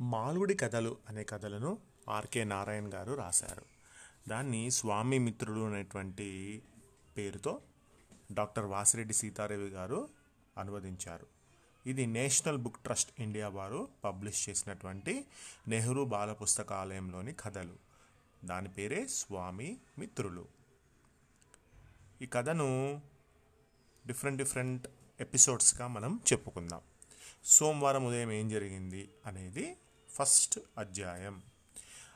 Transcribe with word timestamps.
మాలుడి 0.00 0.54
కథలు 0.54 0.96
అనే 1.08 1.24
కథలను 1.24 1.78
ఆర్కే 2.08 2.44
నారాయణ్ 2.44 2.92
గారు 2.92 3.14
రాశారు. 3.14 3.62
దాన్ని 4.28 4.70
స్వామి 4.70 5.18
మిత్రుడు 5.18 5.60
అనేటువంటి 5.60 6.62
పేరుతో 7.16 7.60
డాక్టర్ 8.32 8.64
వాసిరెడ్డి 8.64 9.14
సీతారావి 9.14 9.68
గారు 9.68 10.08
అనువదించారు. 10.58 11.26
ఇది 11.86 12.06
నేషనల్ 12.06 12.58
బుక్ 12.58 12.82
ట్రస్ట్ 12.82 13.20
ఇండియా 13.20 13.48
వారు 13.48 13.88
పబ్లిష్ 14.04 14.48
చేసినటువంటి 14.48 15.26
నెహ్రూ 15.68 16.04
బాల 16.04 16.32
పుస్తకాలయంలోని 16.32 17.32
కథలు. 17.32 17.74
దాని 18.44 18.68
పేరే 18.68 19.06
స్వామి 19.06 19.76
మిత్రులు. 19.98 20.46
ఈ 22.22 22.26
కథను 22.26 23.00
డిఫరెంట్ 24.06 24.38
డిఫరెంట్ 24.38 24.86
ఎపిసోడ్స్గా 25.20 25.86
మనం 25.86 26.20
చెప్పుకుందాం. 26.32 26.80
సోమవారం 27.44 28.06
ఉదయం 28.06 28.32
ఏం 28.32 28.48
జరిగింది 28.48 29.10
అనేది 29.26 29.76
ఫస్ట్ 30.18 30.58
అధ్యాయం. 30.78 31.42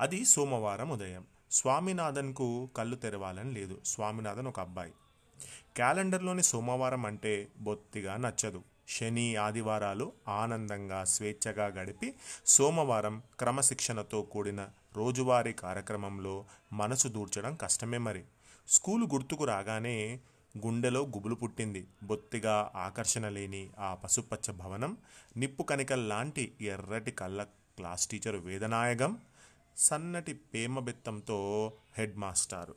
అది 0.00 0.24
సోమవారం 0.24 0.90
ఉదయం. 0.90 1.24
స్వామినాథన్కు 1.50 2.70
కళ్ళు 2.76 2.96
తెరవాలని 2.96 3.52
లేదు. 3.52 3.80
స్వామినాథన్ 3.84 4.46
ఒక 4.46 4.60
అబ్బాయి. 4.60 4.92
క్యాలెండర్లోని 5.76 6.42
సోమవారం 6.42 7.06
అంటే 7.06 7.48
బొత్తిగా 7.58 8.16
నచ్చదు. 8.16 8.62
శని 8.88 9.36
ఆదివారాలు 9.36 10.12
ఆనందంగా 10.28 11.04
స్వేచ్ఛగా 11.04 11.66
గడిపి 11.66 12.14
సోమవారం 12.46 13.22
క్రమశిక్షణతో 13.38 14.22
కూడిన 14.22 14.68
రోజువారీ 14.96 15.52
కార్యక్రమంలో 15.52 16.44
మనసు 16.72 17.08
దూర్చడం 17.08 17.54
కష్టమే 17.54 17.98
మరి. 17.98 18.24
స్కూలు 18.68 19.06
గుర్తుకు 19.06 19.44
రాగానే 19.44 20.20
గుండెలో 20.66 21.00
గుబులు 21.00 21.34
పుట్టింది. 21.34 21.86
బొత్తిగా 22.02 22.72
ఆకర్షణ 22.76 23.28
లేని 23.28 23.70
ఆ 23.78 23.94
పసుపచ్చ 23.94 24.52
భవనం 24.52 24.96
నిప్పు 25.36 25.62
కనికల్లాంటి 25.62 26.52
ఎర్రటి 26.60 27.10
కళ్ళ 27.10 27.46
క్లాస్ 27.76 28.06
టీచర్ 28.06 28.36
వేదనాయకం 28.36 29.18
సన్నటి 29.76 30.32
పేమబెత్తంతో 30.34 31.72
హెడ్ 31.98 32.16
మాస్టారు. 32.16 32.74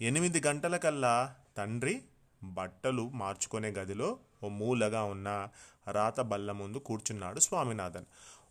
ఎనిమిది 0.00 0.40
గంటలకల్లా 0.46 1.34
తండ్రి 1.56 2.02
బట్టలు 2.42 3.08
మార్చుకునే 3.08 3.70
గదిలో 3.70 4.18
ఓ 4.44 4.48
మూలగా 4.48 5.04
ఉన్న 5.04 5.48
రాత 5.90 6.20
బల్ల 6.20 6.52
ముందు 6.52 6.78
కూర్చున్నాడు 6.78 7.40
స్వామినాథన్. 7.40 8.04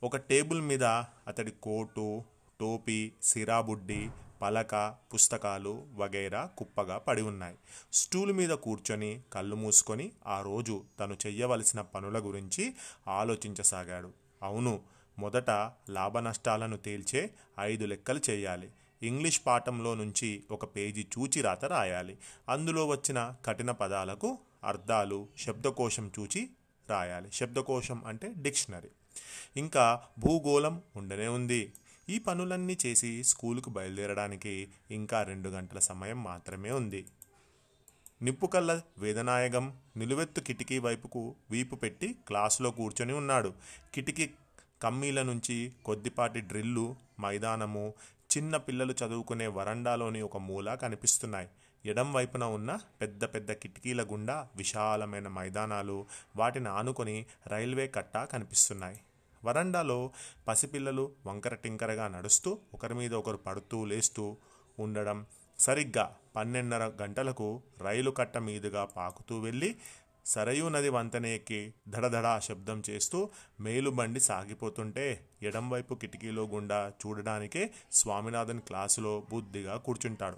ఒక 0.03 0.17
టేబుల్ 0.17 0.61
మీద 0.61 0.83
అతడి 1.27 1.51
కోటు 1.51 2.23
టోపీ 2.59 3.11
సిరాబుడ్డి 3.23 4.09
పలక 4.41 4.95
పుస్తకాలు 5.13 5.87
వగైరా 5.93 6.45
కుప్పగా 6.45 6.97
పడి 6.97 7.21
ఉన్నాయి. 7.21 7.57
స్టూల్ 7.93 8.33
మీద 8.33 8.49
కూర్చొని 8.49 9.21
కళ్ళు 9.33 9.55
మూసుకొని 9.55 10.11
ఆ 10.27 10.41
రోజు 10.41 10.83
తను 10.99 11.17
చెయ్యవలసిన 11.25 11.81
పనుల 11.81 12.19
గురించి 12.19 12.75
ఆలోచించసాగాడు. 13.07 14.11
అవును 14.43 14.81
మొదట 15.19 15.49
లాభనష్టాలను 15.89 16.77
తేల్చే 16.77 17.33
ఐదు 17.59 17.85
లెక్కలు 17.85 18.21
చేయాలి. 18.29 18.71
ఇంగ్లీష్ 19.03 19.41
పాఠంలో 19.45 19.95
నుంచి 19.95 20.43
ఒక 20.51 20.75
పేజీ 20.75 21.01
చూచి 21.01 21.41
రాత 21.41 21.65
రాయాలి. 21.65 22.17
అందులో 22.49 22.87
వచ్చిన 22.87 23.35
కఠిన 23.45 23.71
పదాలకు 23.71 24.39
అర్థాలు 24.63 25.27
శబ్దకోశం 25.37 26.11
చూచి 26.19 26.49
రాయాలి. 26.89 27.31
శబ్దకోశం 27.31 28.05
అంటే 28.05 28.33
డిక్షనరీ. 28.37 28.89
ఇంకా 29.57 30.01
భూగోళం 30.19 30.81
ఉండనే 30.95 31.27
ఉంది. 31.27 31.73
ఈ 32.09 32.19
పనులన్నీ 32.19 32.77
చేసి 32.85 33.23
స్కూలుకు 33.23 33.69
బయలుదేరడానికి 33.69 34.67
ఇంకా 34.91 35.23
రెండు 35.23 35.49
గంటల 35.49 35.79
సమయం 35.79 36.23
మాత్రమే 36.23 36.71
ఉంది. 36.71 37.05
నిప్పుకల్ల 38.21 38.81
వేదనాయకం 38.97 39.77
నిలువెత్తు 39.97 40.39
కిటికీ 40.39 40.79
వైపుకు 40.79 41.35
వీపు 41.51 41.75
పెట్టి 41.75 42.15
క్లాసులో 42.27 42.71
కూర్చొని 42.71 43.13
ఉన్నాడు. 43.13 43.53
కిటికీ 43.93 44.29
కమ్మీల 44.83 45.21
నుంచి 45.21 45.73
కొద్దిపాటి 45.85 46.41
డ్రిల్లు 46.41 46.95
మైదానము 47.19 47.93
చిన్న 48.37 48.57
పిల్లలు 48.57 48.93
చదువుకునే 48.93 49.47
వరండాలోని 49.47 50.21
ఒక 50.21 50.37
మూల 50.37 50.75
కనిపిస్తున్నాయి. 50.75 51.49
ఎడం 51.85 52.13
వైపున 52.13 52.43
ఉన్న 52.43 52.79
పెద్ద 53.01 53.25
పెద్ద 53.25 53.51
కిటికీల 53.51 54.03
గుండా 54.03 54.47
విశాలమైన 54.55 55.27
మైదానాలు 55.27 56.05
వాటిని 56.35 56.69
ఆనుకొని 56.69 57.25
రైల్వే 57.47 57.87
కట్ట 57.87 58.17
కనిపిస్తున్నాయి. 58.17 58.99
వరండాలో 59.45 60.11
పసిపిల్లలు 60.47 61.11
వంకర 61.25 61.53
టింకరగా 61.53 62.07
నడుస్తూ 62.07 62.59
ఒకరి 62.73 62.93
మీద 62.93 63.13
ఒకరు 63.13 63.37
పడుతూ 63.37 63.85
లేస్తూ 63.85 64.37
ఉండడం 64.79 65.25
సరిగ్గా 65.59 66.15
పన్నెండున్నర 66.35 66.91
గంటలకు 67.01 67.61
రైలు 67.81 68.11
కట్ట 68.11 68.37
మీదుగా 68.37 68.85
పాకుతూ 68.85 69.39
వెళ్ళి 69.39 69.75
సరయూ 70.25 70.69
నది 70.69 70.89
వంతెన 70.89 71.25
ఎక్కి 71.25 71.73
శబ్దం 72.39 72.83
చేస్తూ 72.89 73.29
మేలుబండి 73.59 74.19
సాగిపోతుంటే 74.19 75.25
ఎడంవైపు 75.41 75.93
కిటికీలో 75.95 76.43
గుండా 76.43 76.93
చూడడానికే 77.07 77.71
స్వామినాథన్ 77.91 78.61
క్లాసులో 78.61 79.23
బుద్ధిగా 79.31 79.77
కూర్చుంటాడు. 79.77 80.37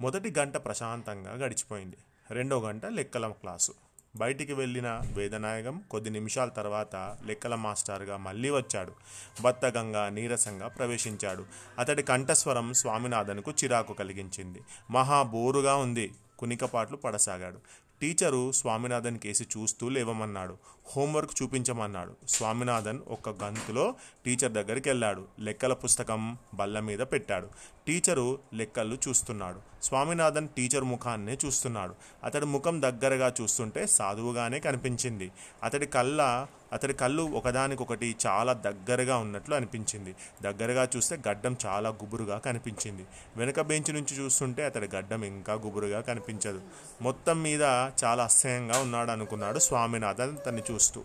మొదటి 0.00 0.34
గంట 0.38 0.56
ప్రశాంతంగా 0.56 1.34
గడిచిపోయింది. 1.34 1.96
రెండో 2.30 2.60
గంట 2.60 2.86
లెక్కల 2.86 3.28
క్లాసు. 3.28 3.72
బయటికి 4.16 4.52
వెళ్ళిన 4.52 5.00
వేదనాయకం 5.14 5.82
కొద్ది 5.90 6.10
నిమిషాల 6.10 6.48
తర్వాత 6.48 6.96
లెక్కల 7.26 7.54
మాస్టర్గా 7.54 8.16
మళ్ళీ 8.16 8.50
వచ్చాడు. 8.50 8.92
బత్తగంగా 9.42 10.08
నీరసంగా 10.08 10.68
ప్రవేశించాడు. 10.68 11.46
అతడి 11.78 12.02
కంఠస్వరం 12.02 12.72
స్వామినాథన్కు 12.72 13.50
చిరాకు 13.50 13.92
కలిగించింది. 13.92 14.60
మహా 14.90 15.22
బోరుగా 15.22 15.76
ఉంది. 15.76 16.12
కునికపాట్లు 16.38 16.96
పడసాగాడు. 16.96 17.60
టీచరు 18.00 18.52
స్వామినాథన్ 18.52 19.18
కేసి 19.18 19.44
చూస్తూ 19.44 19.88
లేవమన్నాడు. 19.88 20.58
హోంవర్క్ 20.96 21.42
చూపించమన్నాడు. 21.42 22.16
స్వామినాథన్ 22.28 22.98
ఒక 23.08 23.44
గంతులో 23.44 23.94
టీచర్ 24.24 24.52
దగ్గరికి 24.52 24.88
వెళ్ళాడు 24.88 25.26
లెక్కల 25.40 25.72
పుస్తకం 25.72 26.38
బల్ల 26.54 26.80
మీద 26.80 26.98
పెట్టాడు. 26.98 27.48
టీచరు 27.86 28.38
లెక్కలు 28.54 28.98
చూస్తున్నాడు. 29.08 29.60
స్వామినాథన్ 29.82 30.48
టీచర్ 30.48 30.84
ముఖాన్నే 30.84 31.38
చూస్తున్నాడు. 31.44 31.94
అతడి 32.24 32.46
ముఖం 32.46 32.82
దగ్గరగా 32.82 33.34
చూస్తుంటే 33.40 33.86
సాధువుగానే 33.86 34.60
కనిపించింది. 34.60 35.32
అతడి 35.62 35.86
కళ్ళ 35.86 36.46
అతడి 36.72 36.92
కళ్ళు 36.92 37.22
ఒకదానికొకటి 37.22 38.16
చాలా 38.26 38.52
దగ్గరగా 38.52 39.16
ఉన్నట్లు 39.16 39.54
అనిపించింది. 39.54 40.14
దగ్గరగా 40.42 40.88
చూస్తే 40.96 41.18
గడ్డం 41.28 41.56
చాలా 41.66 41.88
గుబురుగా 41.88 42.38
కనిపించింది. 42.38 43.06
వెనుక 43.36 43.60
బెంచ్ 43.60 43.94
నుంచి 43.94 44.18
చూస్తుంటే 44.18 44.64
అతడి 44.64 44.88
గడ్డం 44.96 45.24
ఇంకా 45.24 45.52
గుబురుగా 45.52 46.00
కనిపించదు. 46.00 46.60
మొత్తం 47.02 47.42
మీద 47.42 47.62
చాలా 48.04 48.24
అసహ్యంగా 48.24 48.78
ఉన్నాడు 48.78 49.10
అనుకున్నాడు 49.10 49.58
స్వామినాథన్ 49.58 50.36
తన్ని 50.46 50.62
చూస్తూ. 50.70 51.04